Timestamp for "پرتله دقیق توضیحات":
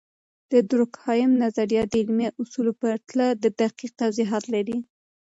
2.89-4.43